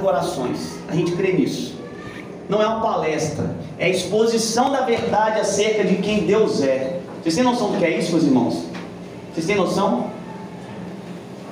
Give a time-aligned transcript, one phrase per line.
[0.00, 0.78] corações.
[0.88, 1.74] A gente crê nisso.
[2.48, 7.00] Não é uma palestra, é exposição da verdade acerca de quem Deus é.
[7.20, 8.66] Vocês têm noção do que é isso, meus irmãos?
[9.32, 10.10] Vocês têm noção?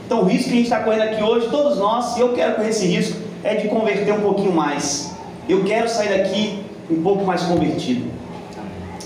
[0.06, 2.54] Então, o risco que a gente está correndo aqui hoje, todos nós, e eu quero
[2.54, 5.12] correr esse risco, é de converter um pouquinho mais.
[5.48, 8.08] Eu quero sair daqui um pouco mais convertido.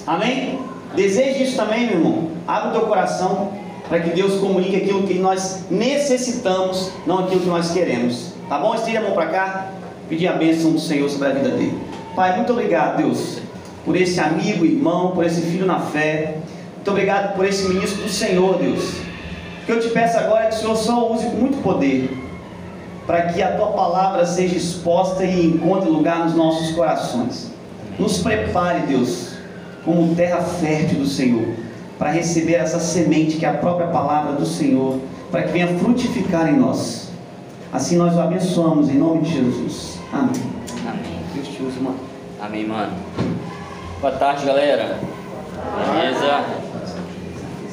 [0.07, 0.59] Amém?
[0.95, 2.30] Deseje isso também, meu irmão.
[2.46, 3.53] Abra o teu coração
[3.89, 8.36] para que Deus comunique aquilo que nós necessitamos, não aquilo que nós queremos.
[8.49, 8.75] Tá bom?
[8.75, 9.67] Estende a mão para cá.
[10.09, 11.79] Pedir a bênção do Senhor sobre a vida dele.
[12.15, 13.39] Pai, muito obrigado, Deus,
[13.84, 16.39] por esse amigo, irmão, por esse filho na fé.
[16.77, 18.93] Muito obrigado por esse ministro do Senhor, Deus.
[19.62, 22.27] O que eu te peço agora é que o Senhor só use com muito poder
[23.06, 27.53] para que a tua palavra seja exposta e encontre lugar nos nossos corações.
[27.98, 29.34] Nos prepare, Deus,
[29.84, 31.47] como terra fértil do Senhor,
[31.98, 34.98] para receber essa semente que é a própria palavra do Senhor,
[35.31, 37.05] para que venha frutificar em nós.
[37.77, 39.98] Assim nós o abençoamos em nome de Jesus.
[40.11, 40.30] Amém.
[40.89, 41.21] Amém.
[41.34, 41.98] Deus te use, mano.
[42.41, 42.91] Amém, mano.
[44.00, 44.98] Boa tarde, galera.
[45.92, 46.47] Beleza?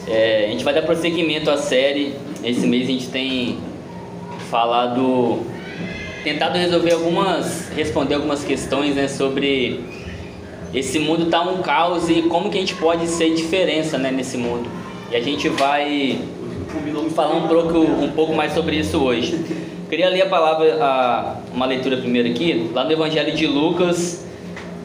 [0.05, 2.15] É, a gente vai dar prosseguimento à série.
[2.43, 3.59] Esse mês a gente tem
[4.51, 5.39] falado,
[6.21, 9.85] tentado resolver algumas, responder algumas questões, né, sobre
[10.73, 14.35] esse mundo tá um caos e como que a gente pode ser diferença, né, nesse
[14.35, 14.69] mundo.
[15.09, 16.19] E a gente vai
[17.15, 19.71] falar um pouco, um pouco mais sobre isso hoje.
[19.93, 24.25] Queria ler a palavra, a, uma leitura primeiro aqui, lá no Evangelho de Lucas,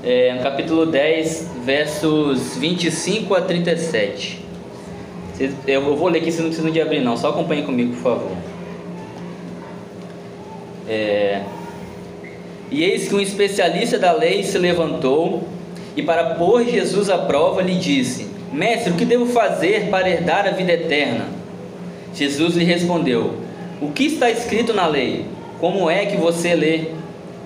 [0.04, 4.44] é, no capítulo 10, versos 25 a 37.
[5.66, 8.36] Eu vou ler aqui, vocês não precisam de abrir não, só acompanhe comigo, por favor.
[10.86, 11.40] É,
[12.70, 15.48] e eis que um especialista da lei se levantou
[15.96, 20.46] e, para pôr Jesus à prova, lhe disse: Mestre, o que devo fazer para herdar
[20.46, 21.28] a vida eterna?
[22.12, 23.47] Jesus lhe respondeu:
[23.80, 25.24] O que está escrito na lei?
[25.60, 26.86] Como é que você lê?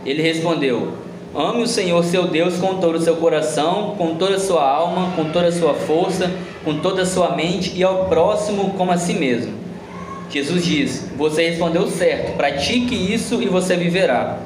[0.07, 0.95] Ele respondeu:
[1.35, 5.13] Ame o Senhor seu Deus com todo o seu coração, com toda a sua alma,
[5.15, 6.33] com toda a sua força,
[6.65, 9.53] com toda a sua mente e ao próximo como a si mesmo.
[10.31, 14.39] Jesus diz: Você respondeu certo, pratique isso e você viverá.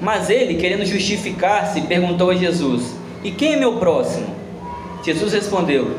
[0.00, 4.28] Mas ele, querendo justificar-se, perguntou a Jesus: E quem é meu próximo?
[5.04, 5.90] Jesus respondeu: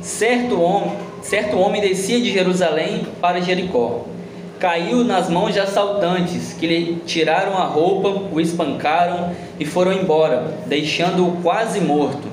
[0.00, 4.15] Certo homem, certo homem descia de Jerusalém para Jericó.
[4.58, 10.54] Caiu nas mãos de assaltantes, que lhe tiraram a roupa, o espancaram e foram embora,
[10.66, 12.26] deixando-o quase morto.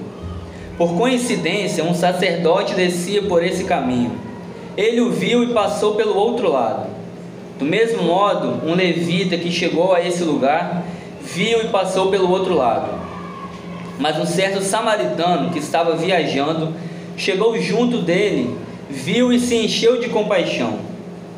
[0.78, 4.12] Por coincidência, um sacerdote descia por esse caminho.
[4.78, 6.88] Ele o viu e passou pelo outro lado.
[7.60, 10.84] Do mesmo modo, um levita que chegou a esse lugar
[11.22, 12.90] viu e passou pelo outro lado.
[14.00, 16.74] Mas um certo samaritano que estava viajando
[17.16, 18.58] chegou junto dele,
[18.90, 20.93] viu e se encheu de compaixão.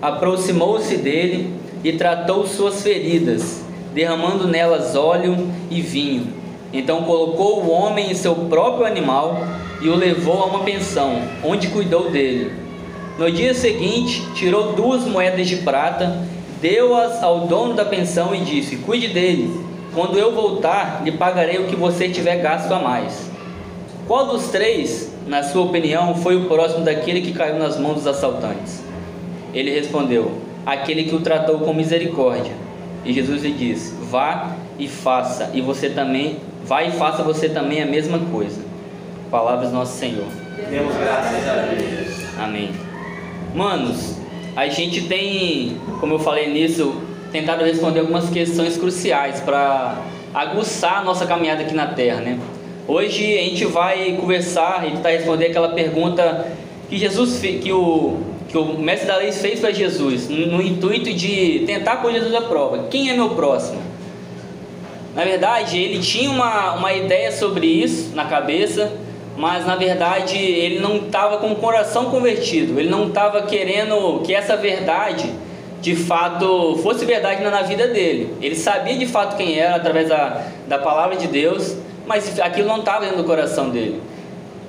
[0.06, 1.52] Aproximou-se dele
[1.84, 6.28] e tratou suas feridas, derramando nelas óleo e vinho.
[6.72, 9.36] Então colocou o homem em seu próprio animal
[9.82, 12.54] e o levou a uma pensão, onde cuidou dele.
[13.18, 16.20] No dia seguinte, tirou duas moedas de prata,
[16.62, 19.60] deu-as ao dono da pensão e disse: Cuide dele.
[19.92, 23.28] Quando eu voltar, lhe pagarei o que você tiver gasto a mais.
[24.08, 28.08] Qual dos três, na sua opinião, foi o próximo daquele que caiu nas mãos dos
[28.08, 28.84] assaltantes?
[29.56, 30.34] Ele respondeu:
[30.66, 32.52] Aquele que o tratou com misericórdia.
[33.06, 37.82] E Jesus lhe disse: Vá e faça, e você também, vá e faça você também
[37.82, 38.62] a mesma coisa.
[39.32, 40.28] Palavras do nosso Senhor.
[40.70, 42.38] Demos graças a Deus.
[42.38, 42.72] Amém.
[43.56, 44.18] Manos,
[44.56, 47.02] a gente tem, como eu falei nisso,
[47.32, 50.02] tentado responder algumas questões cruciais para
[50.34, 52.38] aguçar a nossa caminhada aqui na Terra, né?
[52.88, 56.52] Hoje a gente vai conversar e tentar responder aquela pergunta
[56.90, 61.64] que Jesus que o que o mestre da lei fez para Jesus, no, intuito de
[61.66, 62.86] tentar pôr Jesus à prova.
[62.90, 63.82] Quem é meu próximo?
[65.16, 68.92] Na verdade, ele tinha uma, uma ideia sobre isso na cabeça,
[69.38, 74.34] mas na verdade ele não estava com o coração convertido, ele não estava querendo que
[74.34, 75.30] essa verdade
[75.82, 78.34] de fato fosse verdade na vida dele.
[78.42, 81.78] Ele sabia de fato quem era através da, da palavra de Deus,
[82.08, 84.02] mas aquilo não estava dentro do coração dele.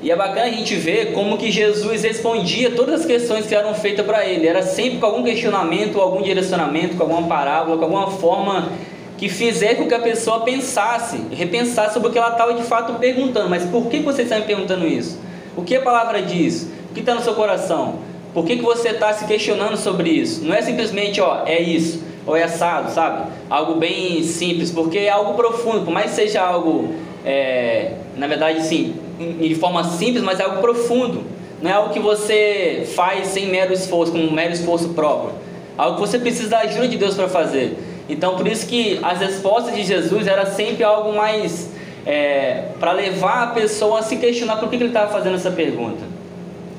[0.02, 3.74] E é bacana a gente ver como que Jesus respondia todas as questões que eram
[3.74, 4.46] feitas para ele.
[4.46, 8.70] Era sempre com algum questionamento, algum direcionamento, com alguma parábola, com alguma forma
[9.16, 12.94] que fizesse com que a pessoa pensasse, repensasse sobre o que ela estava de fato
[12.98, 13.48] perguntando.
[13.48, 15.18] Mas por que você está me perguntando isso?
[15.56, 16.68] O que a palavra diz?
[16.90, 18.00] O que está no seu coração?
[18.34, 20.44] Por que, que você está se questionando sobre isso?
[20.44, 23.30] Não é simplesmente, ó, é isso, ou é assado, sabe?
[23.48, 26.94] Algo bem simples, porque é algo profundo, por mais que seja algo,
[27.24, 31.24] é, na verdade, sim, de forma simples, mas é algo profundo.
[31.62, 35.32] Não é algo que você faz sem mero esforço, com um mero esforço próprio.
[35.76, 37.78] Algo que você precisa da ajuda de Deus para fazer.
[38.08, 41.70] Então, por isso que as respostas de Jesus era sempre algo mais
[42.04, 45.50] é, para levar a pessoa a se questionar por que, que ele estava fazendo essa
[45.50, 46.04] pergunta.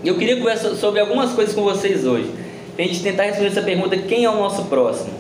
[0.04, 2.32] Eu queria conversar sobre algumas coisas com vocês hoje,
[2.76, 5.14] para a gente tentar responder essa pergunta: quem é o nosso próximo?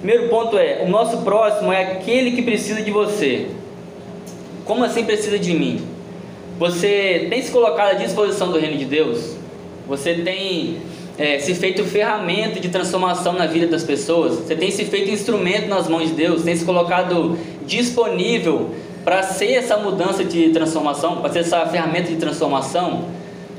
[0.00, 3.46] Primeiro ponto é: o nosso próximo é aquele que precisa de você.
[4.64, 5.91] Como assim precisa de mim?
[6.62, 9.34] Você tem se colocado à disposição do reino de Deus?
[9.88, 10.76] Você tem
[11.18, 14.34] é, se feito ferramenta de transformação na vida das pessoas?
[14.34, 16.44] Você tem se feito instrumento nas mãos de Deus?
[16.44, 17.36] Tem se colocado
[17.66, 18.70] disponível
[19.04, 23.06] para ser essa mudança de transformação, para ser essa ferramenta de transformação?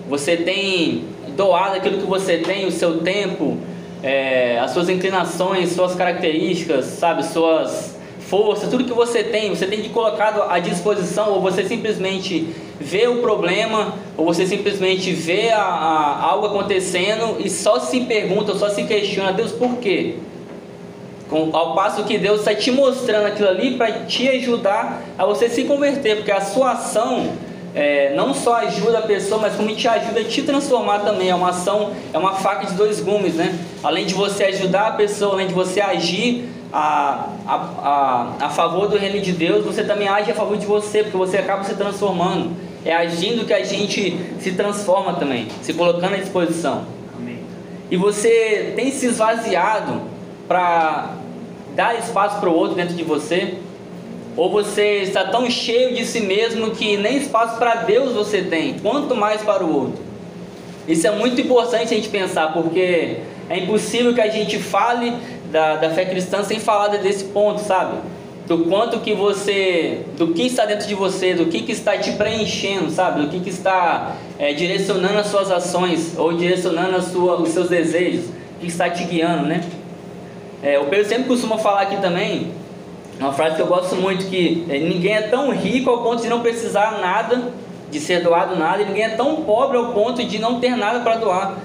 [0.09, 1.03] Você tem
[1.35, 3.57] doado aquilo que você tem, o seu tempo,
[4.01, 7.92] é, as suas inclinações, suas características, sabe, suas
[8.33, 12.47] forças, tudo que você tem, você tem que colocado à disposição, ou você simplesmente
[12.79, 18.55] vê o problema, ou você simplesmente vê a, a, algo acontecendo e só se pergunta,
[18.55, 20.15] só se questiona, Deus, por quê?
[21.29, 25.47] Com, ao passo que Deus está te mostrando aquilo ali para te ajudar a você
[25.47, 27.33] se converter, porque a sua ação
[27.75, 31.29] é, não só ajuda a pessoa, mas como te ajuda a te transformar também.
[31.29, 33.57] É uma ação, é uma faca de dois gumes, né?
[33.83, 38.87] Além de você ajudar a pessoa, além de você agir a, a, a, a favor
[38.87, 41.75] do reino de Deus, você também age a favor de você, porque você acaba se
[41.75, 42.51] transformando.
[42.83, 46.85] É agindo que a gente se transforma também, se colocando à disposição.
[47.15, 47.39] Amém.
[47.91, 50.01] E você tem se esvaziado
[50.47, 51.11] para
[51.75, 53.53] dar espaço para o outro dentro de você?
[54.35, 58.79] Ou você está tão cheio de si mesmo que nem espaço para Deus você tem,
[58.79, 60.01] quanto mais para o outro?
[60.87, 63.17] Isso é muito importante a gente pensar, porque
[63.47, 65.13] é impossível que a gente fale
[65.53, 67.97] da, da fé cristã sem falar desse ponto, sabe?
[68.47, 72.11] Do quanto que você, do que está dentro de você, do que, que está te
[72.13, 73.21] preenchendo, sabe?
[73.21, 78.25] Do que, que está é, direcionando as suas ações ou direcionando sua, os seus desejos,
[78.57, 79.63] o que está te guiando, né?
[80.61, 82.51] É, o Pedro sempre costuma falar aqui também
[83.19, 86.27] uma frase que eu gosto muito que é, ninguém é tão rico ao ponto de
[86.27, 87.53] não precisar nada,
[87.91, 91.01] de ser doado nada, e ninguém é tão pobre ao ponto de não ter nada
[91.01, 91.57] para doar.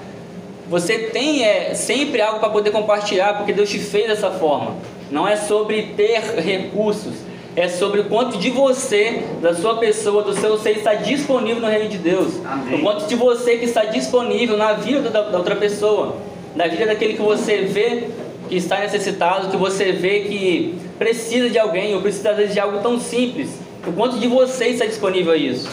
[0.69, 4.77] Você tem é, sempre algo para poder compartilhar, porque Deus te fez dessa forma.
[5.11, 7.15] Não é sobre ter recursos,
[7.57, 11.69] é sobre o quanto de você, da sua pessoa, do seu ser está disponível no
[11.69, 12.35] reino de Deus.
[12.45, 12.81] Amém.
[12.81, 16.17] O quanto de você que está disponível na vida da, da outra pessoa,
[16.55, 18.09] na vida daquele que você vê
[18.49, 22.61] que está necessitado, que você vê que precisa de alguém, ou precisa às vezes de
[22.61, 23.59] algo tão simples.
[23.87, 25.69] O quanto de você está disponível a isso?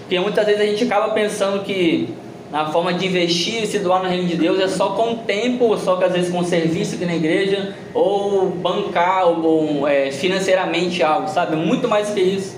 [0.00, 2.08] Porque muitas vezes a gente acaba pensando que
[2.50, 5.76] na forma de investir e se doar no reino de Deus é só com tempo,
[5.76, 11.28] só que às vezes com serviço aqui na igreja, ou bancar ou, é, financeiramente algo,
[11.28, 11.56] sabe?
[11.56, 12.56] Muito mais que isso.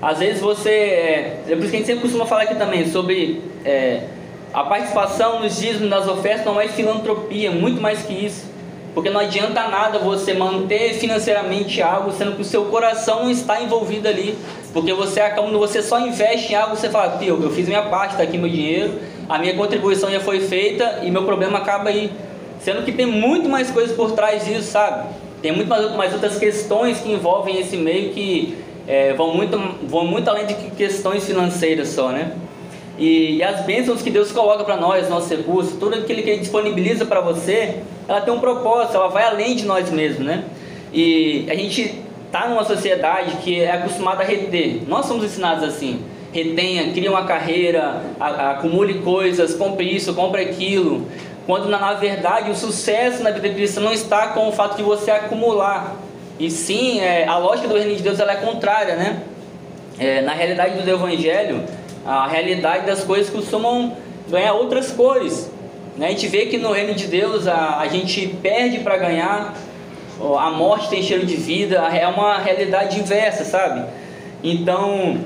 [0.00, 0.70] Às vezes você.
[0.70, 4.04] É, é por isso que a gente sempre costuma falar aqui também sobre é,
[4.52, 8.52] a participação nos dízimos, nas ofertas, não é filantropia, muito mais que isso.
[8.94, 14.08] Porque não adianta nada você manter financeiramente algo, sendo que o seu coração está envolvido
[14.08, 14.38] ali.
[14.74, 18.10] Porque você, quando você só investe em algo, você fala, Tio, eu fiz minha parte,
[18.10, 18.94] está aqui meu dinheiro,
[19.28, 22.10] a minha contribuição já foi feita e meu problema acaba aí.
[22.58, 25.08] Sendo que tem muito mais coisas por trás disso, sabe?
[25.40, 29.56] Tem muito mais, mais outras questões que envolvem esse meio que é, vão, muito,
[29.86, 32.32] vão muito além de questões financeiras só, né?
[32.98, 36.40] E, e as bênçãos que Deus coloca para nós, nossos recursos, tudo aquilo que Ele
[36.40, 37.76] disponibiliza para você,
[38.08, 40.44] ela tem um propósito, ela vai além de nós mesmos, né?
[40.92, 42.03] E a gente
[42.34, 44.82] está numa sociedade que é acostumada a reter.
[44.88, 46.02] Nós somos ensinados assim.
[46.32, 51.06] Retenha, cria uma carreira, acumule coisas, compre isso, compre aquilo.
[51.46, 55.12] Quando na, verdade o sucesso na vida cristã não está com o fato de você
[55.12, 55.94] acumular.
[56.40, 59.22] E sim, é, a lógica do reino de Deus ela é contrária, né?
[60.00, 61.62] É, na realidade do Evangelho,
[62.04, 63.96] a realidade das coisas costumam
[64.28, 65.48] ganhar outras cores.
[65.96, 66.08] Né?
[66.08, 69.54] A gente vê que no reino de Deus a, a gente perde para ganhar,
[70.38, 73.84] a morte tem cheiro de vida, é uma realidade inversa, sabe?
[74.42, 75.18] Então,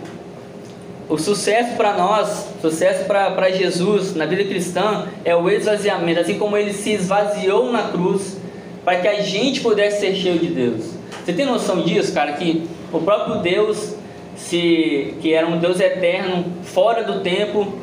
[1.09, 6.57] o sucesso para nós, sucesso para Jesus na vida cristã é o esvaziamento, assim como
[6.57, 8.37] ele se esvaziou na cruz
[8.85, 10.95] para que a gente pudesse ser cheio de Deus.
[11.25, 12.33] Você tem noção disso, cara?
[12.33, 13.95] Que o próprio Deus
[14.37, 17.75] se, que era um Deus eterno, fora do tempo,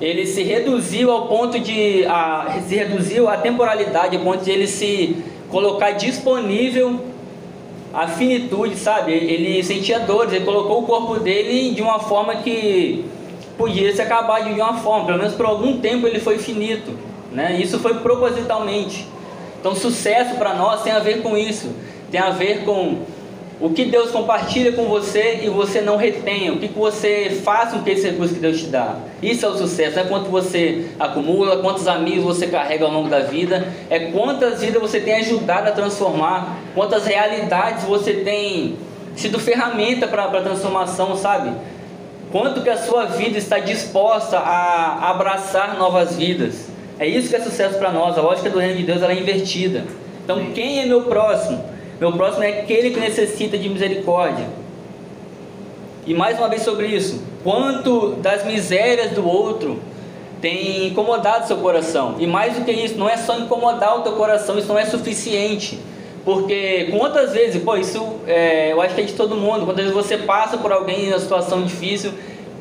[0.00, 4.66] ele se reduziu ao ponto de a, se reduziu a temporalidade, ao ponto de ele
[4.66, 5.16] se
[5.50, 7.00] colocar disponível
[7.92, 9.12] a finitude, sabe?
[9.12, 13.04] Ele sentia dores, ele colocou o corpo dele de uma forma que
[13.56, 16.92] podia se acabar de uma forma, pelo menos por algum tempo ele foi finito,
[17.32, 17.58] né?
[17.60, 19.06] Isso foi propositalmente.
[19.58, 21.70] Então, sucesso para nós tem a ver com isso,
[22.10, 22.98] tem a ver com
[23.58, 27.72] o que Deus compartilha com você e você não retenha, o que, que você faz
[27.72, 28.96] com esse recurso que Deus te dá.
[29.22, 33.20] Isso é o sucesso, é quanto você acumula, quantos amigos você carrega ao longo da
[33.20, 38.76] vida, é quantas vidas você tem ajudado a transformar, quantas realidades você tem
[39.14, 41.50] sido ferramenta para a transformação, sabe?
[42.30, 46.68] Quanto que a sua vida está disposta a abraçar novas vidas.
[46.98, 48.18] É isso que é sucesso para nós.
[48.18, 49.84] A lógica do reino de Deus é invertida.
[50.24, 51.75] Então, quem é meu próximo?
[52.00, 54.46] Meu próximo é aquele que necessita de misericórdia.
[56.06, 59.80] E mais uma vez sobre isso, quanto das misérias do outro
[60.40, 62.16] tem incomodado seu coração.
[62.18, 64.84] E mais do que isso, não é só incomodar o teu coração, isso não é
[64.84, 65.78] suficiente.
[66.24, 69.92] Porque quantas vezes, pô, isso é, eu acho que é de todo mundo, quantas vezes
[69.92, 72.12] você passa por alguém em uma situação difícil,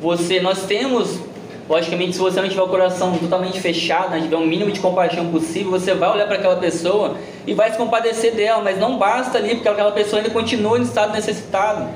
[0.02, 1.20] você, nós temos
[1.68, 5.32] Logicamente, se você não tiver o coração totalmente fechado, não tiver um mínimo de compaixão
[5.32, 7.16] possível, você vai olhar para aquela pessoa
[7.48, 10.84] e vai se compadecer dela, mas não basta ali, porque aquela pessoa ainda continua em
[10.84, 11.88] estado necessitado.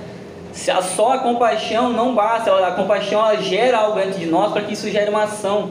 [0.95, 4.73] Só a compaixão não basta, a compaixão ela gera algo dentro de nós para que
[4.73, 5.69] isso gere uma ação.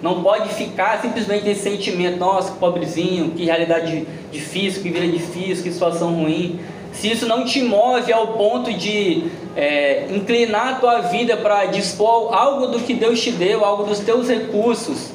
[0.00, 5.64] Não pode ficar simplesmente nesse sentimento, nossa, que pobrezinho, que realidade difícil, que vida difícil,
[5.64, 6.60] que situação ruim
[6.92, 9.24] se isso não te move ao ponto de
[9.56, 14.00] é, inclinar a tua vida para dispor algo do que Deus te deu, algo dos
[14.00, 15.10] teus recursos,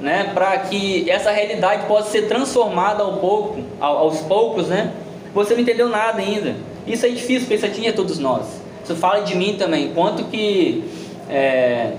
[0.00, 4.92] né, para que essa realidade possa ser transformada ao pouco, aos poucos, né?
[5.34, 6.56] Você não entendeu nada ainda.
[6.86, 8.46] Isso é difícil, porque isso atinge a todos nós.
[8.82, 10.82] Isso fala de mim também, quanto que
[11.28, 11.92] é,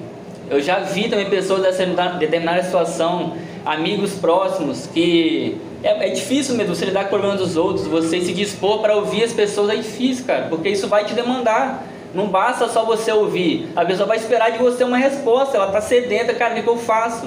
[0.49, 1.85] eu já vi também pessoas dessa
[2.17, 3.33] determinada situação,
[3.65, 8.21] amigos próximos que é, é, difícil mesmo você lidar com o problema dos outros, você
[8.21, 11.83] se dispor para ouvir as pessoas é difícil, cara, porque isso vai te demandar.
[12.13, 15.79] Não basta só você ouvir, a pessoa vai esperar de você uma resposta, ela está
[15.79, 17.25] sedenta, cara, o que eu faço?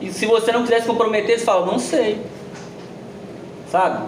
[0.00, 2.20] E se você não quiser se comprometer, você fala, não sei.
[3.70, 4.06] Sabe?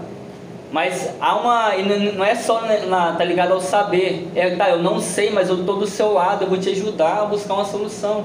[0.73, 1.73] Mas há uma.
[2.13, 4.29] Não é só na, tá ligado ao saber.
[4.35, 7.23] É, tá, eu não sei, mas eu estou do seu lado, eu vou te ajudar
[7.23, 8.25] a buscar uma solução.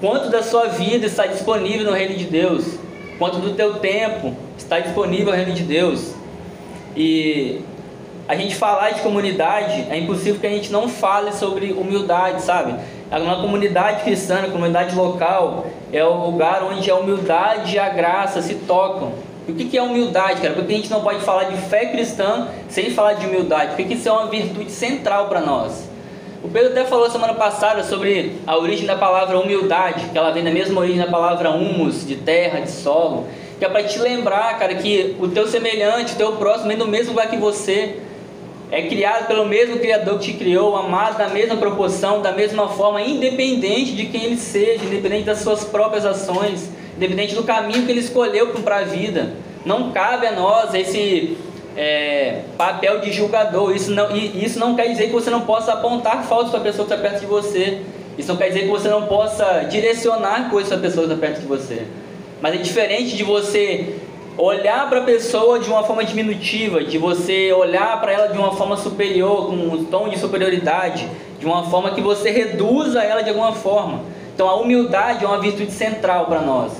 [0.00, 2.78] Quanto da sua vida está disponível no reino de Deus?
[3.18, 6.14] quanto do teu tempo está disponível ao reino de Deus.
[6.96, 7.60] E
[8.26, 12.74] a gente falar de comunidade, é impossível que a gente não fale sobre humildade, sabe?
[13.10, 18.40] Na comunidade cristã, na comunidade local, é o lugar onde a humildade e a graça
[18.40, 19.12] se tocam.
[19.46, 20.54] E o que é humildade, cara?
[20.54, 24.08] Porque a gente não pode falar de fé cristã sem falar de humildade, porque isso
[24.08, 25.88] é uma virtude central para nós.
[26.42, 30.42] O Pedro até falou semana passada sobre a origem da palavra humildade, que ela vem
[30.42, 33.26] da mesma origem da palavra humus, de terra, de solo,
[33.64, 36.86] que é para te lembrar, cara, que o teu semelhante, o teu próximo, vem do
[36.86, 37.96] mesmo lugar que você,
[38.70, 43.00] é criado pelo mesmo Criador que te criou, amado da mesma proporção, da mesma forma,
[43.00, 48.00] independente de quem ele seja, independente das suas próprias ações, independente do caminho que ele
[48.00, 49.32] escolheu para a vida.
[49.64, 51.38] Não cabe a nós esse
[51.74, 53.74] é, papel de julgador.
[53.74, 56.86] Isso não, isso não quer dizer que você não possa apontar faltas para a pessoa
[56.86, 57.80] que está perto de você.
[58.18, 61.26] Isso não quer dizer que você não possa direcionar coisas para a pessoa que está
[61.26, 61.86] perto de você.
[62.44, 63.94] Mas é diferente de você
[64.36, 68.52] olhar para a pessoa de uma forma diminutiva, de você olhar para ela de uma
[68.52, 71.08] forma superior, com um tom de superioridade,
[71.40, 74.02] de uma forma que você reduza ela de alguma forma.
[74.34, 76.72] Então a humildade é uma virtude central para nós.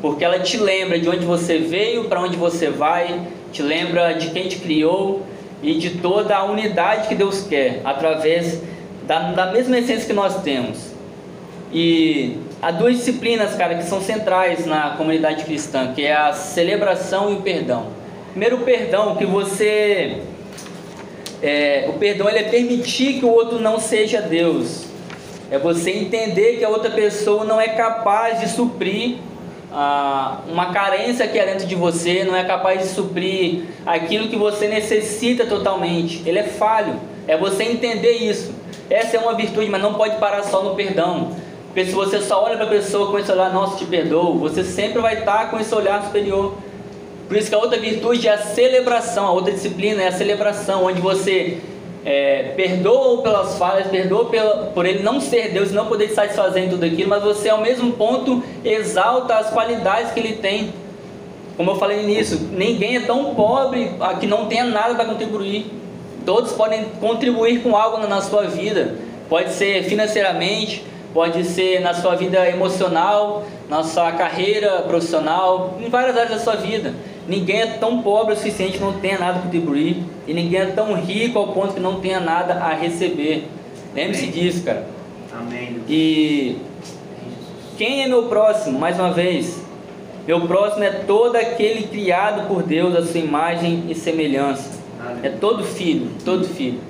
[0.00, 3.20] Porque ela te lembra de onde você veio, para onde você vai,
[3.52, 5.26] te lembra de quem te criou
[5.62, 8.62] e de toda a unidade que Deus quer, através
[9.06, 10.94] da, da mesma essência que nós temos.
[11.70, 17.32] E há duas disciplinas, cara, que são centrais na comunidade cristã, que é a celebração
[17.32, 17.86] e o perdão.
[18.30, 20.18] Primeiro, o perdão, que você.
[21.42, 24.84] É, o perdão ele é permitir que o outro não seja Deus.
[25.50, 29.16] É você entender que a outra pessoa não é capaz de suprir
[29.72, 34.36] ah, uma carência que é dentro de você, não é capaz de suprir aquilo que
[34.36, 36.22] você necessita totalmente.
[36.26, 37.00] Ele é falho.
[37.26, 38.52] É você entender isso.
[38.90, 41.32] Essa é uma virtude, mas não pode parar só no perdão.
[41.68, 44.64] Porque se você só olha para a pessoa com esse olhar, nossa, te perdoo, você
[44.64, 46.54] sempre vai estar com esse olhar superior.
[47.28, 50.84] Por isso que a outra virtude é a celebração, a outra disciplina é a celebração,
[50.84, 51.58] onde você
[52.04, 56.70] é, perdoa pelas falhas, perdoa pela, por ele não ser Deus não poder satisfazer em
[56.70, 60.72] tudo aquilo, mas você ao mesmo ponto exalta as qualidades que ele tem.
[61.56, 65.66] Como eu falei nisso, ninguém é tão pobre que não tenha nada para contribuir.
[66.24, 68.94] Todos podem contribuir com algo na sua vida.
[69.28, 76.16] Pode ser financeiramente, pode ser na sua vida emocional, na sua carreira profissional, em várias
[76.16, 76.94] áreas da sua vida.
[77.26, 80.02] Ninguém é tão pobre o suficiente que não tenha nada a contribuir.
[80.26, 83.46] E ninguém é tão rico ao ponto que não tenha nada a receber.
[83.94, 84.86] Lembre-se disso, cara.
[85.38, 85.80] Amém.
[85.88, 86.56] E
[87.76, 88.78] quem é meu próximo?
[88.78, 89.62] Mais uma vez.
[90.26, 94.78] Meu próximo é todo aquele criado por Deus, a sua imagem e semelhança.
[95.22, 96.80] É todo filho, todo filho.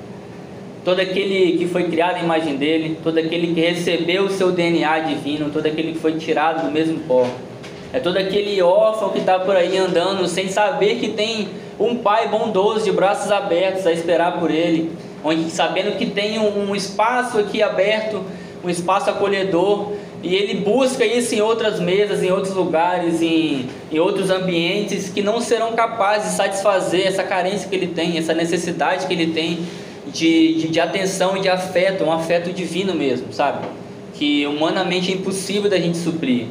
[0.85, 5.01] Todo aquele que foi criado à imagem dele, todo aquele que recebeu o seu DNA
[5.01, 7.27] divino, todo aquele que foi tirado do mesmo pó.
[7.93, 11.49] É todo aquele órfão que está por aí andando sem saber que tem
[11.81, 14.91] um pai bondoso de braços abertos a esperar por ele,
[15.25, 18.23] onde sabendo que tem um, um espaço aqui aberto,
[18.63, 19.93] um espaço acolhedor,
[20.23, 25.23] e ele busca isso em outras mesas, em outros lugares, em, em outros ambientes que
[25.23, 29.61] não serão capazes de satisfazer essa carência que ele tem, essa necessidade que ele tem
[30.13, 33.67] de, de, de atenção e de afeto, um afeto divino mesmo, sabe?
[34.15, 36.47] Que humanamente é impossível da gente suprir.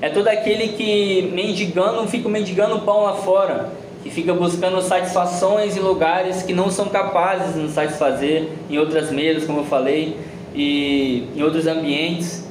[0.00, 5.80] É todo aquele que mendigando, fica mendigando pão lá fora, que fica buscando satisfações em
[5.80, 10.16] lugares que não são capazes de nos satisfazer, em outras mesas, como eu falei,
[10.54, 12.44] e em outros ambientes.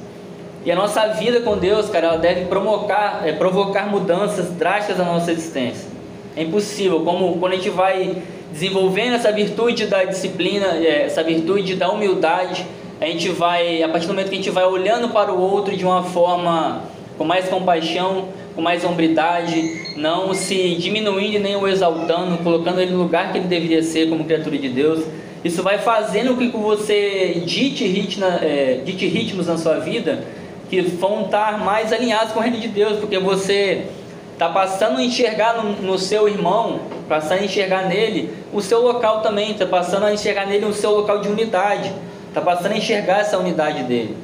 [0.64, 5.04] E a nossa vida com Deus, cara, ela deve provocar, é, provocar mudanças drásticas na
[5.04, 5.88] nossa existência.
[6.36, 8.22] É impossível, como quando a gente vai
[8.54, 12.64] desenvolvendo essa virtude da disciplina, é, essa virtude da humildade,
[13.00, 15.76] a gente vai, a partir do momento que a gente vai olhando para o outro
[15.76, 16.82] de uma forma
[17.18, 22.98] com mais compaixão, com mais hombridade, não se diminuindo nem o exaltando, colocando ele no
[23.02, 25.04] lugar que ele deveria ser como criatura de Deus.
[25.44, 30.24] Isso vai fazendo com que você dite, ritmo, é, dite ritmos na sua vida
[30.70, 33.86] que vão estar mais alinhados com o reino de Deus, porque você
[34.34, 39.22] está passando a enxergar no, no, seu irmão, passando a enxergar nele o seu local
[39.22, 41.92] também, está passando a enxergar nele o seu local de unidade,
[42.28, 44.16] está passando a enxergar essa unidade dele.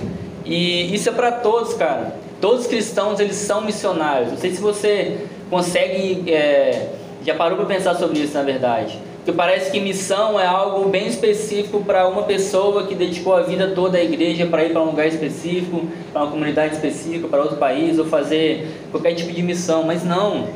[0.44, 2.14] E isso é para todos, cara.
[2.40, 4.32] Todos os cristãos eles são missionários.
[4.32, 6.88] Não sei se você consegue, é,
[7.24, 8.98] já parou para pensar sobre isso, na verdade.
[9.20, 13.68] Porque parece que missão é algo bem específico para uma pessoa que dedicou a vida
[13.74, 17.58] toda à igreja para ir para um lugar específico, para uma comunidade específica, para outro
[17.58, 19.82] país, ou fazer qualquer tipo de missão.
[19.82, 20.48] Mas não.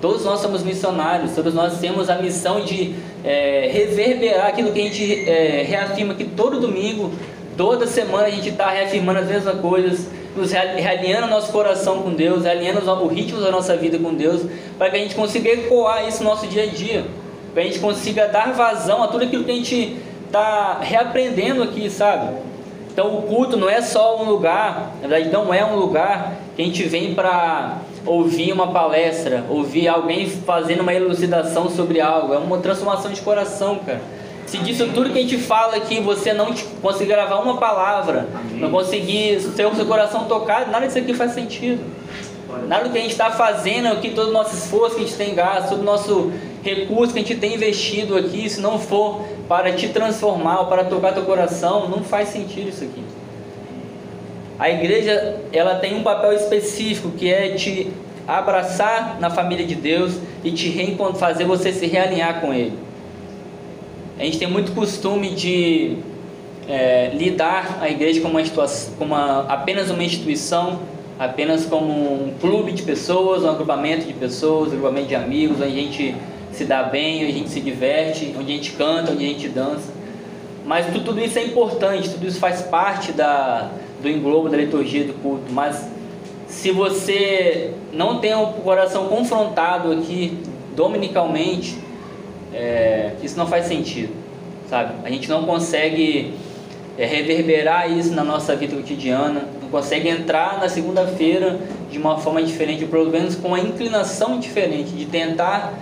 [0.00, 4.84] Todos nós somos missionários, todos nós temos a missão de é, reverberar aquilo que a
[4.84, 7.12] gente é, reafirma que todo domingo,
[7.54, 12.44] toda semana a gente está reafirmando as mesmas coisas, nos realinhando nosso coração com Deus,
[12.44, 14.42] realinhando o ritmo da nossa vida com Deus,
[14.78, 17.04] para que a gente consiga ecoar isso no nosso dia a dia
[17.56, 19.96] para a gente consiga dar vazão a tudo aquilo que a gente
[20.26, 22.36] está reaprendendo aqui, sabe?
[22.92, 26.60] Então o culto não é só um lugar, na verdade não é um lugar que
[26.60, 32.36] a gente vem para ouvir uma palestra, ouvir alguém fazendo uma elucidação sobre algo, é
[32.36, 34.02] uma transformação de coração, cara.
[34.44, 38.70] Se disso tudo que a gente fala aqui, você não conseguir gravar uma palavra, não
[38.70, 41.82] conseguir ter o seu coração tocado, nada disso aqui faz sentido.
[42.68, 45.16] Nada do que a gente está fazendo aqui, todo o nosso esforço que a gente
[45.16, 46.32] tem gasto, todo o nosso
[46.68, 50.84] recurso que a gente tem investido aqui, se não for para te transformar ou para
[50.84, 53.02] tocar teu coração, não faz sentido isso aqui.
[54.58, 57.90] A igreja, ela tem um papel específico que é te
[58.26, 62.72] abraçar na família de Deus e te fazer você se realinhar com Ele.
[64.18, 65.98] A gente tem muito costume de
[66.68, 70.80] é, lidar a igreja como, uma como uma, apenas uma instituição
[71.18, 75.68] apenas como um clube de pessoas, um agrupamento de pessoas, um agrupamento de amigos, a
[75.68, 76.14] gente
[76.56, 79.92] se dá bem, a gente se diverte, onde a gente canta, onde a gente dança.
[80.64, 83.70] Mas tudo isso é importante, tudo isso faz parte da,
[84.02, 85.52] do englobo da liturgia do culto.
[85.52, 85.88] Mas
[86.48, 90.38] se você não tem o coração confrontado aqui
[90.74, 91.78] dominicalmente,
[92.52, 94.12] é, isso não faz sentido,
[94.68, 94.94] sabe?
[95.04, 96.34] A gente não consegue
[96.96, 102.42] é, reverberar isso na nossa vida cotidiana, não consegue entrar na segunda-feira de uma forma
[102.42, 105.74] diferente, ou pelo menos com uma inclinação diferente, de tentar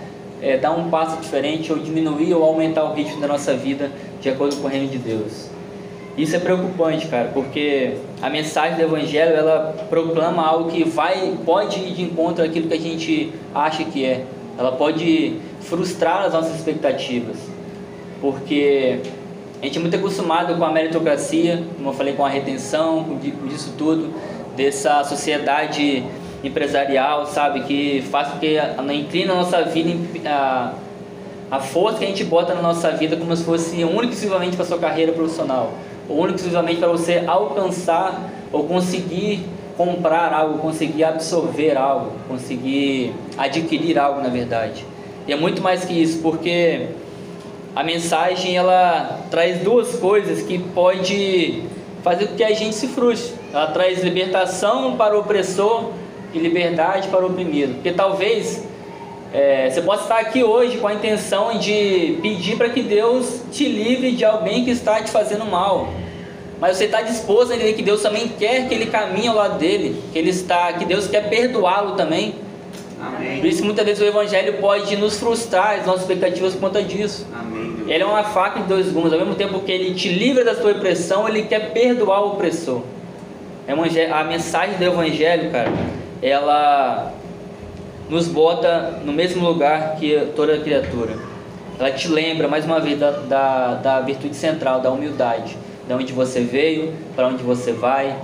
[0.45, 4.29] é, dar um passo diferente, ou diminuir ou aumentar o ritmo da nossa vida de
[4.29, 5.49] acordo com o reino de Deus.
[6.15, 11.79] Isso é preocupante, cara, porque a mensagem do Evangelho ela proclama algo que vai, pode
[11.79, 14.23] ir de encontro àquilo que a gente acha que é.
[14.57, 17.37] Ela pode frustrar as nossas expectativas,
[18.21, 18.99] porque
[19.61, 23.47] a gente é muito acostumado com a meritocracia, como eu falei, com a retenção, com
[23.47, 24.13] isso tudo,
[24.55, 26.03] dessa sociedade
[26.47, 28.57] empresarial, sabe, que faz com que
[28.93, 30.73] inclina a nossa vida, a,
[31.51, 34.55] a força que a gente bota na nossa vida como se fosse único e exclusivamente
[34.55, 35.73] para a sua carreira profissional,
[36.09, 39.45] ou único e exclusivamente para você alcançar ou conseguir
[39.77, 44.85] comprar algo, conseguir absorver algo, conseguir adquirir algo na verdade.
[45.27, 46.87] E é muito mais que isso, porque
[47.75, 51.63] a mensagem ela traz duas coisas que pode
[52.03, 53.33] fazer com que a gente se frustre.
[53.51, 55.91] Ela traz libertação para o opressor
[56.35, 57.75] e liberdade para o oprimido.
[57.75, 58.63] Porque talvez
[59.33, 63.67] é, você possa estar aqui hoje com a intenção de pedir para que Deus te
[63.67, 65.89] livre de alguém que está te fazendo mal.
[66.59, 69.57] Mas você está disposto a entender que Deus também quer que ele caminhe ao lado
[69.57, 72.35] dele, que ele está, que Deus quer perdoá-lo também.
[72.99, 73.39] Amém.
[73.39, 76.81] Por isso que muitas vezes o Evangelho pode nos frustrar, as nossas expectativas por conta
[76.81, 77.27] disso.
[77.37, 77.75] Amém.
[77.87, 80.55] Ele é uma faca de dois gumes, ao mesmo tempo que ele te livra da
[80.55, 82.81] sua opressão, ele quer perdoar o opressor.
[83.67, 85.71] A mensagem do Evangelho, cara,
[86.21, 87.13] ela
[88.09, 91.17] nos bota no mesmo lugar que toda criatura.
[91.79, 96.13] Ela te lembra mais uma vez da, da, da virtude central, da humildade, de onde
[96.13, 98.15] você veio, para onde você vai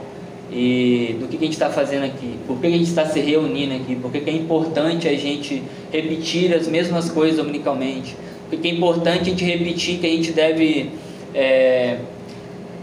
[0.52, 3.22] e do que, que a gente está fazendo aqui, por que a gente está se
[3.22, 8.18] reunindo aqui, por que, que é importante a gente repetir as mesmas coisas dominicalmente,
[8.50, 10.92] por que é importante a gente repetir que a gente deve
[11.34, 12.00] é,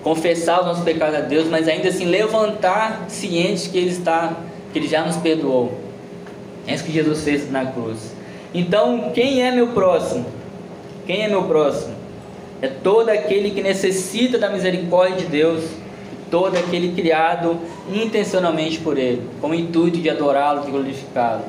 [0.03, 4.35] confessar os nossos pecados a Deus, mas ainda assim levantar cientes que Ele está,
[4.73, 5.73] que Ele já nos perdoou.
[6.67, 8.13] É isso que Jesus fez na cruz.
[8.53, 10.27] Então, quem é meu próximo?
[11.07, 11.95] Quem é meu próximo?
[12.61, 15.65] É todo aquele que necessita da misericórdia de Deus,
[16.31, 17.59] todo aquele criado
[17.93, 21.43] intencionalmente por Ele, com o intuito de adorá-lo, de glorificá-lo.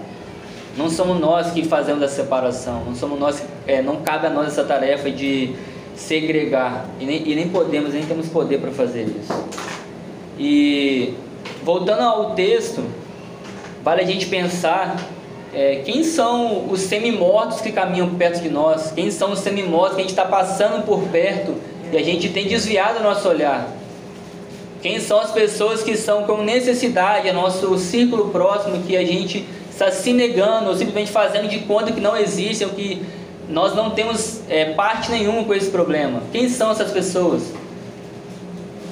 [0.78, 4.48] Não somos nós que fazemos a separação, não somos nós, é, não cabe a nós
[4.48, 5.54] essa tarefa de
[5.96, 9.34] segregar e nem, e nem podemos, nem temos poder para fazer isso.
[10.38, 11.14] E
[11.64, 12.84] voltando ao texto,
[13.84, 14.98] vale a gente pensar
[15.54, 20.02] é, quem são os semi-mortos que caminham perto de nós, quem são os semi-mortos que
[20.02, 21.56] a gente está passando por perto
[21.92, 23.68] e a gente tem desviado o nosso olhar.
[24.82, 29.46] Quem são as pessoas que são com necessidade, é nosso círculo próximo que a gente
[29.70, 33.04] está se negando ou simplesmente fazendo de conta que não existe ou que
[33.50, 36.22] nós não temos é, parte nenhuma com esse problema.
[36.32, 37.52] Quem são essas pessoas?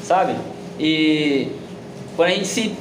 [0.04, 0.36] Sabe?
[0.80, 1.50] E
[2.16, 2.76] quando a gente se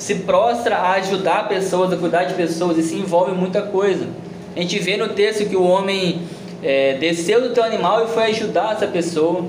[0.00, 4.08] se prostra a ajudar pessoas, a cuidar de pessoas e se envolve muita coisa.
[4.56, 6.22] A gente vê no texto que o homem
[6.62, 9.44] é, desceu do teu animal e foi ajudar essa pessoa.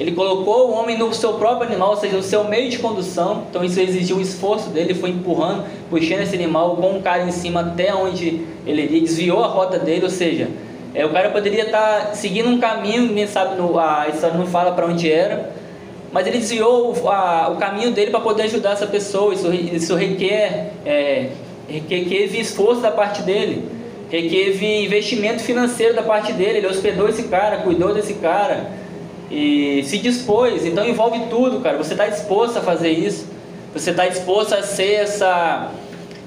[0.00, 3.44] Ele colocou o homem no seu próprio animal, ou seja, no seu meio de condução.
[3.48, 7.22] Então isso exigiu um esforço dele, ele foi empurrando, puxando esse animal com um cara
[7.22, 10.48] em cima até onde ele iria, desviou a rota dele, ou seja,
[10.92, 14.46] é, o cara poderia estar tá seguindo um caminho, nem sabe, no, a história não
[14.46, 15.61] fala para onde era,
[16.12, 19.32] mas ele desviou o, a, o caminho dele para poder ajudar essa pessoa.
[19.32, 21.30] Isso, isso requer, é,
[21.68, 23.66] requer esforço da parte dele,
[24.10, 26.58] requer investimento financeiro da parte dele.
[26.58, 28.70] Ele hospedou esse cara, cuidou desse cara
[29.30, 30.66] e se dispôs.
[30.66, 31.78] Então envolve tudo, cara.
[31.78, 33.26] Você está disposto a fazer isso?
[33.72, 35.72] Você está disposto a ser essa,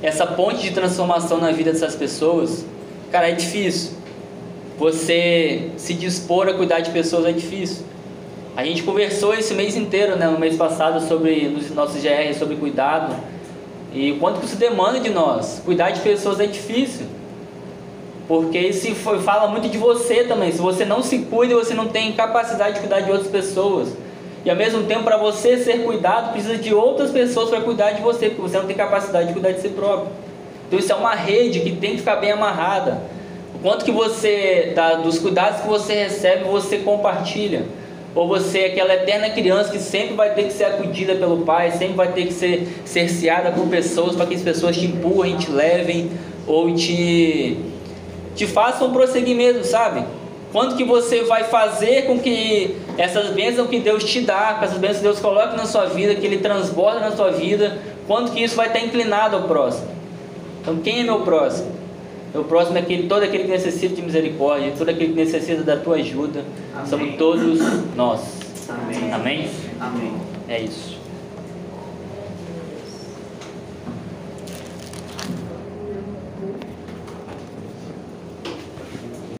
[0.01, 2.65] essa ponte de transformação na vida dessas pessoas?
[3.11, 3.91] Cara, é difícil.
[4.79, 7.85] Você se dispor a cuidar de pessoas é difícil.
[8.57, 12.55] A gente conversou esse mês inteiro, né, no mês passado, sobre nos nossos GR, sobre
[12.55, 13.13] cuidado.
[13.93, 15.61] E o quanto que isso demanda de nós.
[15.65, 17.05] Cuidar de pessoas é difícil.
[18.29, 20.53] Porque isso fala muito de você também.
[20.53, 23.89] Se você não se cuida, você não tem capacidade de cuidar de outras pessoas.
[24.45, 28.01] E ao mesmo tempo, para você ser cuidado, precisa de outras pessoas para cuidar de
[28.01, 30.07] você, porque você não tem capacidade de cuidar de si próprio.
[30.67, 33.01] Então isso é uma rede que tem que ficar bem amarrada.
[33.53, 37.65] O quanto que você, da, dos cuidados que você recebe, você compartilha.
[38.15, 41.71] Ou você é aquela eterna criança que sempre vai ter que ser acudida pelo pai,
[41.71, 45.51] sempre vai ter que ser cerceada por pessoas para que as pessoas te empurrem, te
[45.51, 46.09] levem
[46.47, 47.57] ou te,
[48.33, 50.05] te façam prosseguir mesmo, sabe?
[50.53, 54.99] Quanto que você vai fazer com que essas bênçãos que Deus te dá, essas bênçãos
[54.99, 58.55] que Deus coloca na sua vida, que Ele transborda na sua vida, quanto que isso
[58.55, 59.89] vai estar inclinado ao próximo?
[60.61, 61.84] Então, quem é meu próximo?
[62.35, 65.77] O próximo é aquele, todo aquele que necessita de misericórdia, todo aquele que necessita da
[65.77, 66.43] tua ajuda.
[66.73, 66.87] Amém.
[66.87, 67.59] Somos todos
[67.95, 68.19] nós.
[68.69, 69.13] Amém.
[69.13, 69.49] Amém?
[69.79, 70.13] Amém.
[70.47, 70.94] É isso.